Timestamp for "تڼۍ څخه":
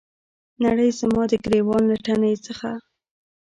2.05-2.69